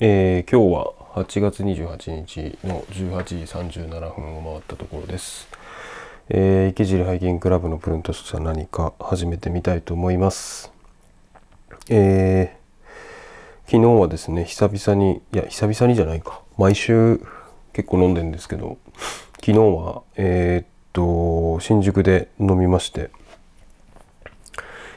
[0.00, 3.34] えー、今日は8月28日の18時
[3.76, 5.48] 37分を回ったところです。
[6.28, 10.70] えー、池尻ハイキングクラブのプルンとした何か始めてみたいと思います。
[11.88, 16.42] えー、昨日はですね、久々に、いや、久々にじゃないか。
[16.56, 17.20] 毎週
[17.72, 18.78] 結構飲んでんですけど、
[19.40, 23.10] 昨日は、えー、っと、新宿で飲みまして、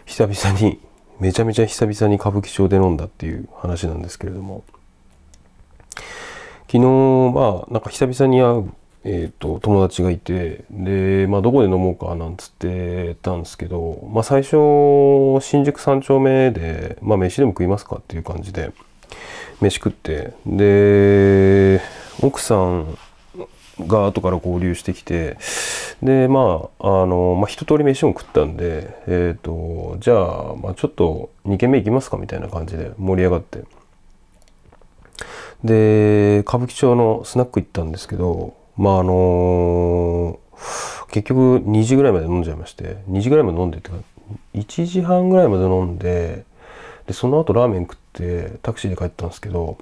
[0.05, 0.79] 久々に、
[1.19, 4.63] めちゃめちゃ久々に歌舞伎町で飲んだっていう話なんですけれども、
[6.71, 6.87] 昨日
[7.35, 14.55] まあなんか久々に会う、えー、と友達がいてで、まあ、どこで飲もうかなんつってたんですけど、まあ、最初
[15.41, 18.71] 新宿三丁目で、まあ、飯でも食いますかっていう感じで
[19.59, 21.81] 飯食ってで
[22.21, 22.97] 奥さん
[23.81, 25.37] が後から合流してきて
[26.01, 33.65] でまああの、まあ、一通り飯も食ったんでえっ、とじゃあ、まあ、ちょっと2軒目行きますかみたいな感じで盛り上がって。
[35.63, 40.39] で歌舞伎町のスナック行ったんですけどまああの
[41.09, 43.97] 結局2時ぐらいまで飲んじゃいまして2時ぐらいまで飲んでってか
[44.53, 46.45] 1時半ぐらいまで飲んで
[47.07, 49.77] でその後ラーメン食ってタクシーで帰ったんですけど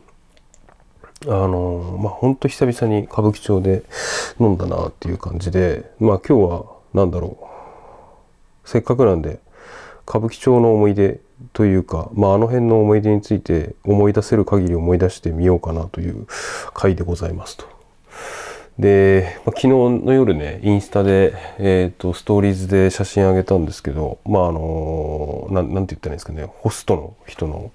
[1.26, 3.84] あのまあほんと久々に歌舞伎町で
[4.40, 7.50] 飲んだなっていう感じでまあ今日は何だろう。
[8.70, 9.40] せっかくなんで
[10.10, 11.22] 歌舞伎町の思い出
[11.54, 16.26] というか、まあ、あの辺の思い出について思い出せる限り思い出してみようかなという
[16.74, 17.66] 回でございますと。
[18.80, 27.72] で、まあ、昨日の夜ねインスタで、えーと、ストーリーズで写真あげたんですけどまああのなんなんて言ったらいいんですかねホストの人の、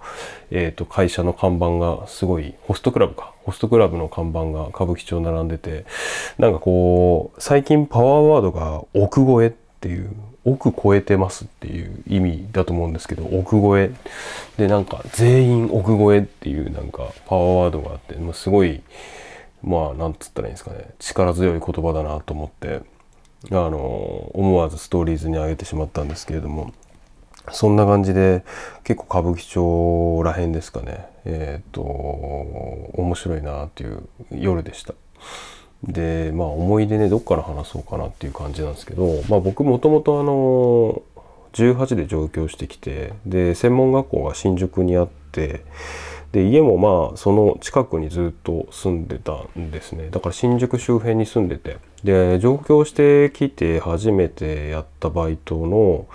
[0.50, 5.84] えーと、会社の看板がすごいホストクラブかホストクラブの看板が歌舞伎町並んでて
[6.38, 10.10] なんかこう最近パワーワードが奥越えっていう
[10.44, 13.92] 奥超えてますっていう意味だと思うんですけど奥越
[14.58, 14.62] え。
[14.62, 18.82] でなんか全員奥越えっていうなんかパワーワードがあってもうすごい
[19.62, 20.90] まあなんつったらいいんですかね。
[20.98, 22.82] 力強い言葉だなと思って
[23.50, 23.78] あの
[24.34, 26.72] 思わずストーリーズに上げてしまったんですけれども
[27.52, 28.44] そんな感じで
[28.84, 31.06] 結構歌舞伎町らへんですかね。
[31.26, 34.94] えっ、と面白いなっていう夜でした。
[35.86, 41.02] でまあ思い出ねどっから話そうかなっていう感じなんですけど、まあ、僕もともとあの
[41.52, 45.64] 18で上京してきてで専門学校が新宿にあって
[46.34, 50.10] で家もまあその近くにずっと住んでたんですね。
[50.10, 51.78] だから新宿周辺に住んでて。
[52.02, 56.06] で上京してきて初めてやったバイトの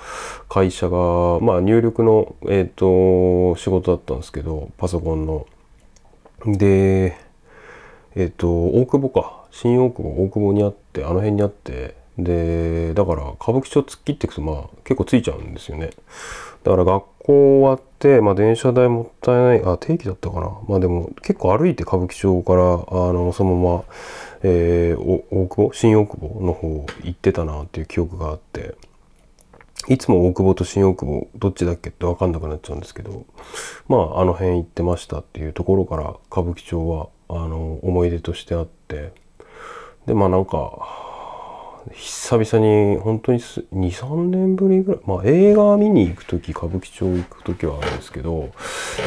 [0.47, 5.47] 会社がまあ入力の、えーと、仕事だったんですけどパソコンの。
[6.45, 7.17] で
[8.15, 9.38] えっ、と大久保か。
[9.51, 15.91] 新大久保大久保にあってあの辺にあってでだから歌舞伎町突っ切っていくとまあ結構ついちゃうんですよね。
[16.63, 20.51] だから学校終わってまあ電車代もったいないあ定期だったかな。
[20.67, 23.83] まあでも結構歩いて歌舞伎町からあのそのまま、
[24.43, 25.73] えー、大久保？
[25.73, 28.75] 新大久保の方行ってたなっていう記憶があって。
[29.87, 33.25] いつも大久保と新大久保どっちだっけって分かんなくなっちゃうんですけど
[33.87, 39.13] まああの辺行ってましたっていうところから歌舞伎町はあの思い出としてあって。
[40.09, 40.87] でまあなんか
[41.93, 48.49] 久々に本当に23年ぶりぐらいまあ映画見に行く時歌舞伎町行く時はあるんですけど、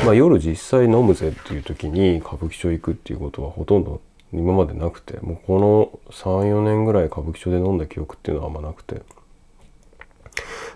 [0.05, 4.01] まあ、夜実際飲むぜっていう時に歌舞伎町行くっていうことはほとんど
[4.33, 9.03] 今までなくてもうこの34年ぐらい歌舞伎町で飲んだ記憶っていうのはあんまなくて。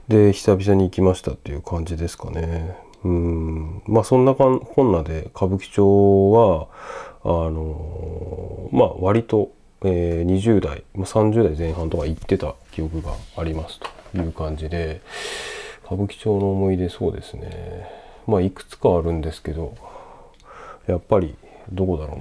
[0.08, 2.76] で久々に行きましたっていう感じですかね。
[3.02, 3.82] うん。
[3.86, 4.50] まあそんなこ
[4.84, 6.68] んなで歌舞伎町は
[7.24, 9.50] あのまあ割と
[9.88, 13.78] えー、20代30代前半とか行ってた記憶があります
[14.12, 15.00] という感じで
[15.84, 17.88] 歌舞伎町の思い出そうですね。
[18.26, 19.76] まあいくつかあるんですけど
[20.88, 21.36] やっぱり
[21.70, 22.20] どこだろう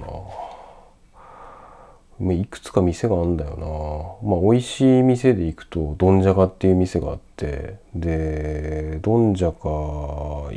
[2.28, 2.34] な。
[2.34, 4.28] いくつか店があるんだよな。
[4.30, 10.52] まあ美味しい店で行くとどんじゃかっていう店があってでどんじゃかは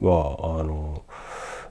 [0.00, 1.02] あの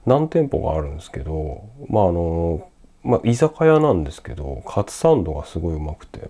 [0.06, 2.68] 何店舗があるんですけどまああの
[3.06, 6.28] まあ、居酒屋なんですけど、カツサンドがすごいうまくて、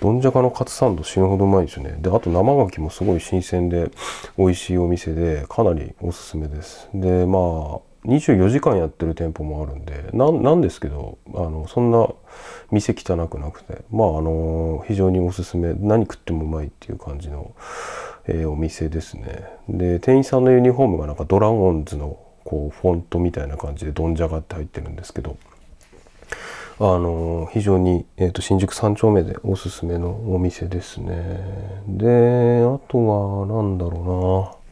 [0.00, 1.96] どんじゃかのカツサンド死ぬほどうまいですよね。
[2.00, 3.90] で、あと生牡蠣もすごい新鮮で
[4.36, 6.88] 美味しいお店で、かなりおすすめです。
[6.94, 12.08] で、まあ、24時間やってる店舗もあるんで、なんですけど、あの、そんな
[12.70, 17.52] 店汚くなくて、まあ、あの、非常におすすめ、何食ってもうまいっていう感じの、
[18.26, 19.44] えー、お店ですね。
[19.68, 25.36] で、店員さんのユニフォームがなんかドラゴンズのこうフォントみたいな感じでどんじゃがって入ってるんですけど、
[26.78, 31.40] あの非常に、えーと、新宿三丁目でおすすめのお店ですね。
[31.86, 34.62] であとは何だろうな。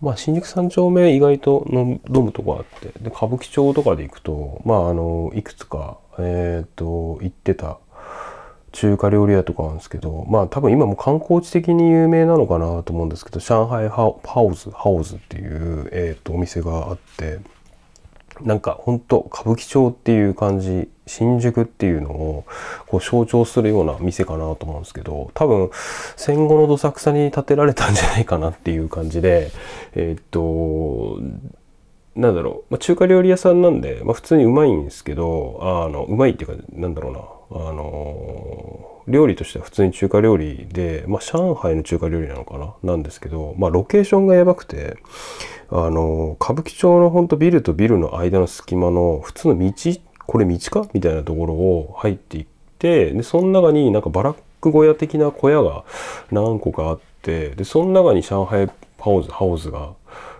[0.00, 2.98] まあ、新宿三丁目意外と飲むとこあって。
[3.00, 7.78] で歌舞伎町とかで行くとまああのいくつかえっ、と行ってた
[8.72, 17.40] 中華料理屋とかあるんですけどまあ多分今も観光地的に有名なのかなと思うんですけど上海ハウズハウズっていう、えーと、お店があって。
[18.42, 22.44] なんかほんと歌舞伎町っていう感じ新宿っていうのを
[22.86, 25.70] こう象徴するような店かなと思うんですけど多分
[26.16, 29.50] 戦後のどさくさに建てられたんじゃないかなっていう感じで
[29.94, 31.18] えっ、と
[32.14, 42.74] なんだろう、まあ、中華料理屋さんなんで、まあ、普通にうまいんですけどあのうまいっていうかなんだろうなあの料理としては普通に中華料理で、まあ、上海の中華料理なのかな？
[42.82, 44.96] なんですけど、まあ、ロケーションがやばくて
[45.70, 49.72] あの歌舞伎町のほんとビルとビルの間の隙間の普通の道？
[50.26, 50.88] これ道か？
[50.94, 52.46] みたいなところを入っていっ
[52.78, 55.84] てでその中になんかバラック小屋的な小屋が
[56.30, 59.92] 何個かあってでその中に上海ハウズハウズが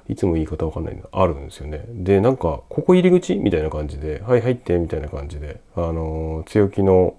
[0.09, 1.85] いつも言い方わかんないのあるんですよね。
[1.89, 3.37] で、なんか、ここ入り口？
[3.37, 7.15] みたいな感じで、はい、入って、みたいな感じで、あの、強気の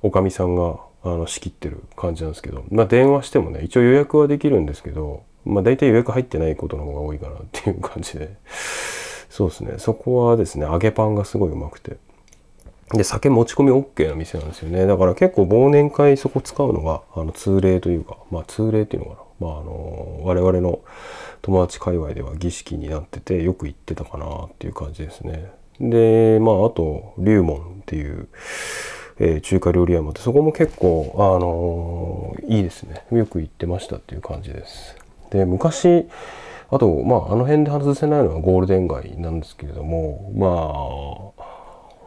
[0.00, 8.36] おかみさんが、あの、仕切ってる感じなんですけど、まあ、電話してもね、一応予約はできるんですけど、まあ、大体予約入ってないことの方が多いかなっていう感じで、
[9.30, 11.96] そうですね、そこはですね、揚げパンがすごいうまくて、
[12.92, 14.84] で、酒持ち込み OK な店なんですよね。
[14.84, 19.48] だから結構忘年会そこ使うのが、あの、通例というか、まあ、通例っていうのかな。
[19.48, 20.80] まあ、あの、我々の
[21.42, 25.50] 友達界隈では儀式になっててよく行ってたかなっていう感じですね。
[25.80, 28.28] でまああと龍門っていう、
[29.20, 34.96] え、中華料理屋もってそこも結構あの、いいですねよく行ってましたっていう感じです。
[35.30, 36.08] で昔
[36.70, 41.44] あとまああの辺で外せないのはゴールデン街なんですけれどもまあ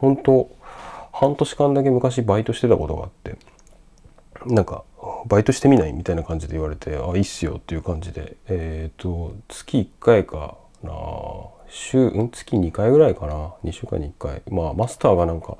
[0.00, 0.50] 本当
[1.12, 3.36] 半年間だけ昔バイトしてたことがあって
[4.46, 4.84] なんか
[5.26, 10.90] バイトしてみないみたいな感じで言われてあいいっすよっていう感じでえっ、ー、と月1回かな
[11.68, 13.52] 週、うん、月2回ぐらいかな。
[13.64, 14.42] 2週間に1回。
[14.50, 15.58] まあマスターがなんか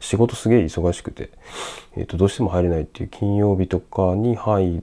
[0.00, 1.30] 仕事すげえ忙しくて、
[1.96, 4.80] えーと、どうしても入れないっていう金曜日とかに入っ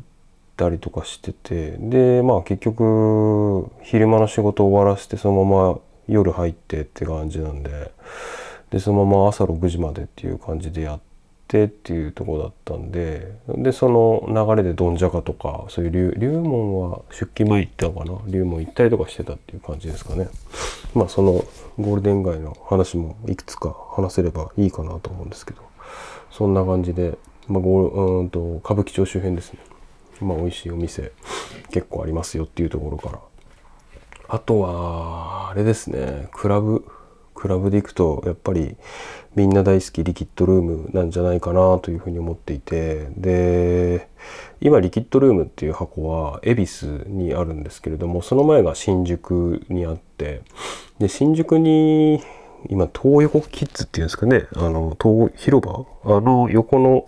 [0.58, 1.78] たりとかしてて。
[1.80, 7.92] でまあ結局昼間の仕事終わらせてそのまま夜入ってって感じなんで。
[8.72, 11.13] でそのまま朝6時までっていう感じでやって
[11.54, 18.18] てっていうとこだったんででその流れでどんじゃかとかそういう龍門は出勤前行ったのかな？
[18.28, 20.30] 龍門行ったりとかしてたっていう感じですかね。
[20.96, 21.46] まあその
[21.78, 25.62] ゴールデン街の話もいくつか話せればいいかなと思うんですけど
[26.32, 27.18] そんな感じで、
[27.48, 29.60] まあ、ゴーうんと歌舞伎町周辺ですね。
[30.22, 31.12] まあ美味しいお店
[31.72, 33.20] 結構ありますよっていうところから。
[34.30, 36.30] あとはあれですね。
[36.32, 36.84] クラブ
[37.44, 38.78] クラブで行くとやっぱり
[39.36, 44.08] みんな大好きリキッドルームなんじゃないかなというふうに思っていてで
[44.62, 50.42] 今リキッドルームっていう箱は恵比寿にあるんですけれどもその前が新宿にあって
[51.00, 52.24] で新宿に
[52.70, 57.06] 今東横キッズっていうんですかねあの東広場あの横の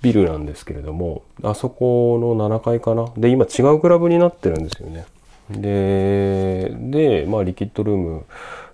[0.00, 3.08] ビルなんですけれどもあそこの7階かな。
[3.16, 5.06] で今違うクラブになってるんですよね。
[5.50, 8.26] ででまあリキッドルーム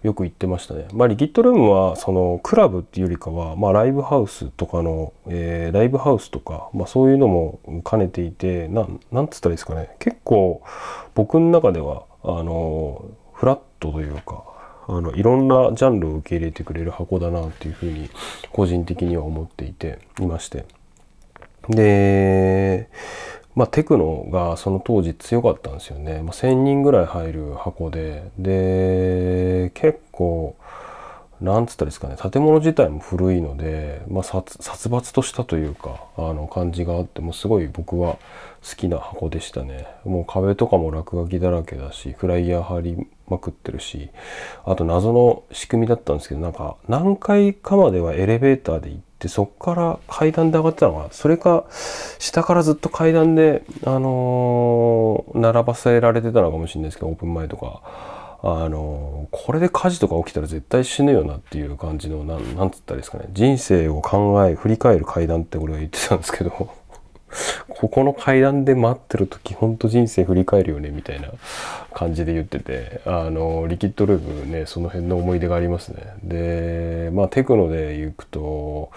[0.03, 0.89] よく行ってましたね。
[0.93, 10.63] まあ、リキッドルームはそのクラブっていうよりかは、まあ、ライブハウスとかの、えー、ライブハウスとか、まあ、そういうのも兼ねていてななんつったらいいですかね結構
[11.15, 14.45] 僕の中ではあのフラットというか
[14.89, 18.11] あのいろんなジャンルを受け入れてくれる箱だなっていうふうに
[18.51, 20.65] 個人的には思っていていまして
[21.69, 22.89] で
[23.55, 28.31] まあ、テクノがその当時強かったんですよね、まあ、1,000人ぐらい入る箱で。
[28.39, 30.57] で結構
[31.43, 32.17] なんつったらですかね。
[32.17, 38.17] 建物自体も古いので、まあ、殺伐としたというかあの感じがあってもすごい僕は
[38.63, 39.89] 好きな箱でしたね。
[40.05, 44.11] もう壁とかも落書きだらけだしフライヤー貼りまくってるし
[44.65, 51.09] あと謎の仕組みだったんですけどなんか何階かまではエレベーターで行ってでそこから階段で上がってたのかな？
[51.13, 51.65] それか
[52.19, 57.83] 下からずっと階段で、あのー、並ばせられてたのかもしれないですけどオープン前とか、
[58.43, 63.27] あのー、これで火事とか起きたら絶対死ぬよなっていう感じのなんなんつったらいいですかね。
[63.31, 66.71] 人生を考え振り返る階段って俺は言ってたんですけど。
[67.83, 71.31] ここの階段で待ってる時ほんと人生振り返るよねみたいな
[71.93, 76.15] 感じで言っててあのリキッドルームねその辺の思い出がありますね。
[76.23, 78.93] でまあテクノで行くと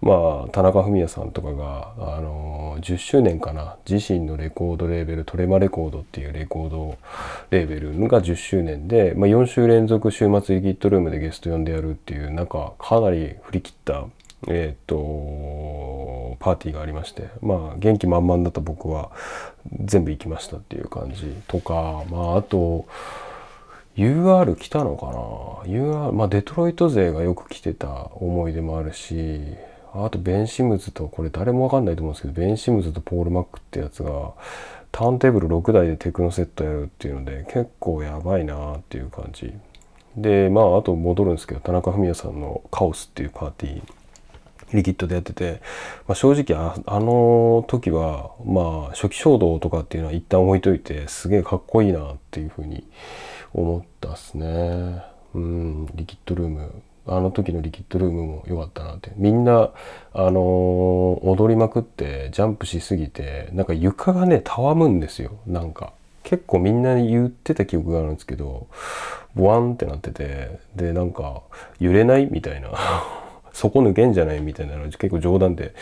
[0.00, 6.96] まあ田中文也さんとかがあの10周年かな自身のレコードレーベルトレマレコードっていうレコード
[7.50, 14.06] レーベルが10周年で、まあ、4週連続週末リキッドルームでゲスト呼んでやるっていうなんかかなり振り切った
[14.48, 14.96] えっ、と
[16.42, 19.12] パーティーがありましてまあ元気満々だった僕は
[19.84, 22.86] 全部行きましたっていう感じとかまああと
[23.96, 29.40] UR 来たのかな？UR まあデトロイト勢がよく来てた思い出もあるし
[29.94, 34.32] あとベン・シムズとこれ誰もわかんないと思うんですけどベン・シムズとポール・マックってやつが
[34.90, 39.52] ターンテーブル6台でテクノセットやるっていうので結構やばいなっていう感じ。
[40.16, 44.01] でまああと戻るんですけど田中文也さんの「カオス」っていうパーティー
[44.74, 45.60] リキッドでやってて、
[46.06, 52.86] まあ、正直ああの時はまあ初期衝動とかっていうのは一旦置いといてすげえかっこいいなっていうふうに
[53.52, 55.02] 思ったっすね。
[55.34, 56.82] うんリキッドルーム。
[57.04, 59.12] あの時のリキッドルームも良かったなって。
[59.16, 59.70] みんな
[60.12, 60.34] あのー、
[61.24, 65.32] 踊りまくってジャンプしすぎてなんか床がねたわむんですよ。
[65.46, 65.92] なんか。
[66.22, 68.68] 結構みんなに言ってた記憶があるんですけど
[69.34, 71.42] ボワンってなっててでなんか
[71.80, 72.70] 揺れないみたいな。
[73.52, 75.74] 底抜けんじゃないみたいなの結構冗談で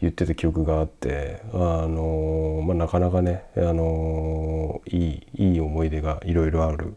[0.00, 6.94] 言ってた記憶があってあのまあ、なかなかねあのいいいい思い出がいろいろある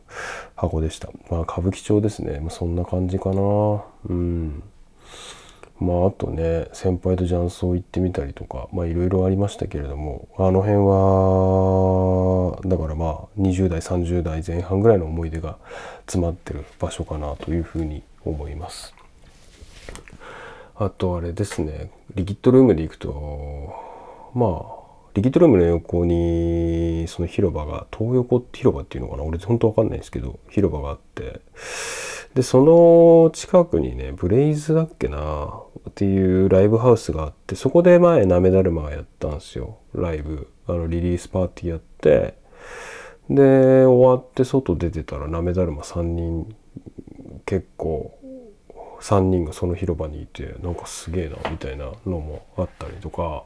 [0.55, 1.09] 箱でした。
[1.29, 3.83] まあ歌舞伎町ですね、まあ、そんな感じかな。
[4.09, 4.63] うん。
[5.81, 15.57] まああとね先輩と雀荘行ってみたりとかいろいろありましたけれどもあの辺はだからまあ20代30代前半ぐらいの思い出が
[16.01, 18.93] 詰まってる場所かなというふうに思います。
[20.83, 21.91] あとあれですね。
[22.15, 23.71] リキッドルームで行くと
[24.33, 24.81] まあ
[25.13, 29.23] リキッドルームの横にその広場が東横広場っていうのかな？
[29.23, 31.41] 俺本当わかんないんですけど広場があって。
[32.33, 35.61] でその近くにねブレイズだっけな？
[35.89, 39.77] っていうライブハウスがあってそこで前なめだるまがやったんですよ。
[39.93, 40.47] ライブ。
[40.65, 42.39] あのリリースパーティーやって。
[43.29, 46.55] で終わって外出てたらなめだるま3人
[47.45, 48.17] 結構
[49.01, 53.43] 3人がその広場にいてなんかすげえなみたいなのもあったりとか、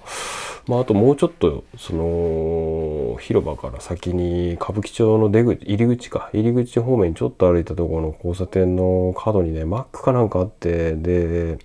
[0.67, 6.29] まあ、あともうちょっとその広場から先に歌舞伎町の出口入り口か。
[6.33, 11.57] 入り口方面ちょっと歩いたところの交差点の角にねマックかなんかあってで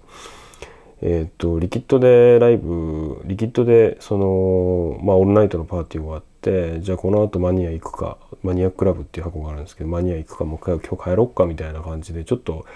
[1.03, 12.67] えっ、とリキッドでライブリキッドでそのまあオールナイトのパーティー終わってじゃあこの後マニア行くかマニアクラブっていう箱があるんですけどマニア行くかもう一回今日帰ろっかみたいな感じでちょっと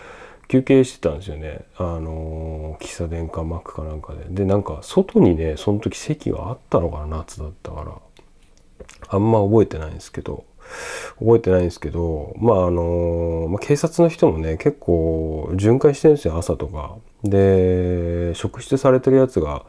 [0.48, 1.64] 休憩してたんですよね。
[1.76, 4.24] あの喫茶店かマックかなんかで。
[4.28, 7.92] でなんか外にねその時席があったのかな夏だったから。
[9.08, 10.44] あんま覚えてないんですけど。
[11.18, 16.96] 覚えてないんですけどまああの、まあ、警察の人もね結構巡回してるんですよ朝とか。
[17.22, 19.64] で職質されてるやつが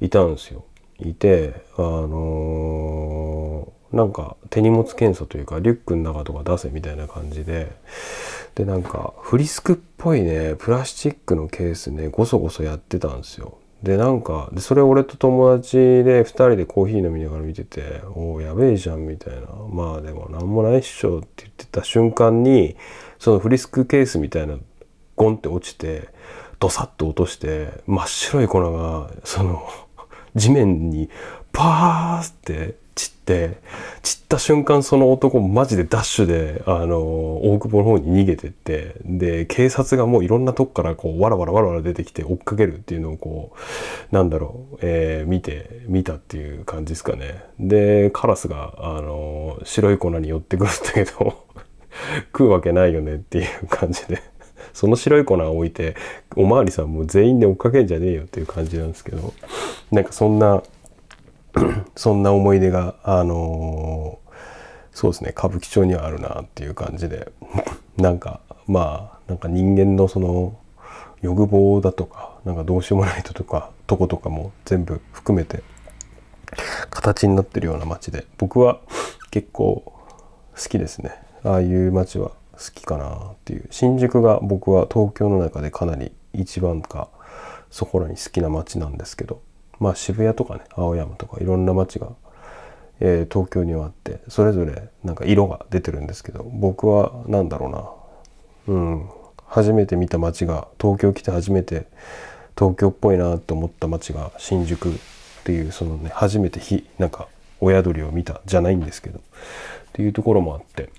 [0.00, 0.64] いたんですよ。
[1.00, 7.72] いてあのなんか手荷物検査というかリュックの中とか出せみたいな感じで。
[8.54, 13.58] でなんかフリスクっぽいねプラスチックのケースねごそごそやってたんですよ。
[13.82, 22.76] でなんかでそれ俺と友達で2人でコーヒー飲みながら見てて「おおやべえじゃん」みたいな「まあでも何もないっしょ」って言ってた瞬間に
[23.18, 24.56] そのフリスクケースみたいな
[25.16, 26.08] ゴンって落ちて
[26.60, 29.68] ドサッと落として真っ白い粉がその
[30.34, 31.10] 地面に
[31.52, 33.58] パーって散って
[34.02, 43.52] 散った瞬間その男マジでダッシュであの大久保の方に逃げてってで警察がもういろんなとこからこうわらわらわらわら出てきて追っかけるっていうのをこ
[44.12, 47.44] うなんだろう、えー、見て見たっていう感じですかね。
[47.58, 51.44] でカラスがあの白い粉に寄ってくるんだけど
[52.32, 54.22] 食うわけないよねっていう感じで。
[54.72, 55.94] その白い粉を置いて
[56.34, 59.32] おまわりさんも全員で追っかけんじゃねえよっていう感じなんですけど
[59.92, 60.62] なんかそんな
[61.96, 64.30] そんな思い出があのー、
[64.92, 67.32] そうですね歌舞伎町にはあるなっていう感じで
[67.96, 70.56] なんかまあなんか人間のその
[71.22, 75.62] 欲望だとかなんかどうしようもないととかとことかも全部含めて
[76.90, 78.80] 形になってるような街で僕は
[79.30, 79.82] 結構
[80.56, 81.12] 好きですね。
[81.42, 83.66] ああいう街は好きかなっていう。
[83.70, 87.08] 新宿が僕は東京の中でかなり一番か
[87.70, 89.40] そこらに好きな街なんですけど。
[89.78, 92.08] まあ渋谷とかね青山とかいろんな街が、
[93.00, 98.74] えー、東京にはあってそれぞれなんか色が出てるんですけど僕は何だろうな。
[98.74, 99.10] うん。
[99.46, 101.86] 初めて見た街が東京来て初めて
[102.58, 104.92] 東京っぽいなと思った街が新宿っ
[105.44, 107.28] ていうそのね初めてひなんか
[107.60, 109.22] 親鳥を見たじゃないんですけどっ
[109.92, 110.90] ていうところもあって。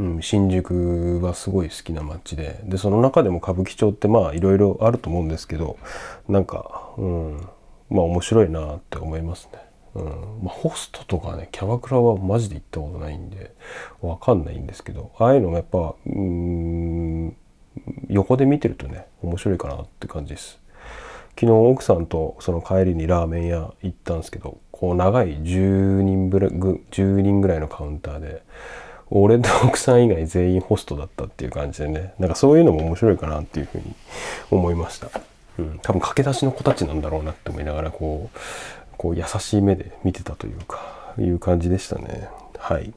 [0.00, 5.76] うん、新宿はすごい好きな街ででその中でも歌舞伎町ってまあいろいろあると思うんですけど
[6.26, 7.36] なんか、うん、
[7.90, 9.60] まあ面白いなって思いますね。
[9.92, 10.12] うんま
[10.46, 13.52] あ、ホストとかねキャバクラはマジで行ったことないんで
[14.00, 17.36] わかんないんですけどああいうのもやっぱうん
[18.08, 20.60] 横で見てるとね面白いかなって感じです
[21.30, 28.42] 昨日奥さんとその帰りにラーメン屋行ったんですけどこう長い10人ぐらい10人ぐらいのカウンターで
[29.10, 32.14] 俺と奥さん以外全員ホストだったっていう感じでね。
[32.18, 33.94] なんかそういうのも面白いかなっていうふうに
[34.50, 35.08] 思いました、
[35.58, 38.38] うん、多分駆け出しの子たちなんだろうなって思いながらこう
[38.96, 42.28] こう優しい目で見てたというかいう感じでしたね。
[42.58, 42.92] はい。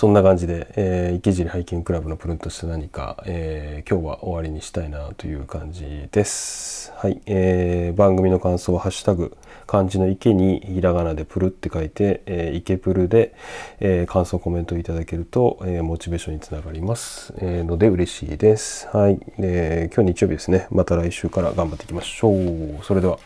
[0.00, 6.90] そんな感じで、えー、池尻ハイキングクラブのプルンとして何か、えー、今日は終わりにしたいなという感じです。
[6.96, 13.34] はい、えー、番組の感想はハッシュタグ漢字の池にひらがなでプルって書いて、えー、池プルで、
[13.80, 18.88] えー、感想コメントいただけると、えー、モチベーションにつながります、えー、ので嬉しいです。
[18.96, 20.66] はい、えー、今日日曜日ですね。
[20.70, 22.82] また来週から頑張っていきましょう。
[22.82, 23.18] それでは。